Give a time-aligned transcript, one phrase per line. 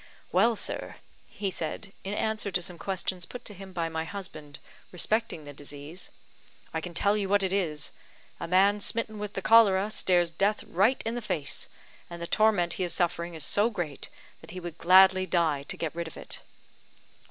[0.31, 0.95] "Well, sir,"
[1.29, 4.57] he said, in answer to some questions put to him by my husband
[4.91, 6.09] respecting the disease,
[6.73, 7.91] "I can tell you what it is:
[8.39, 11.69] a man smitten with the cholera stares death right in the face;
[12.09, 14.09] and the torment he is suffering is so great
[14.39, 16.39] that he would gladly die to get rid of it."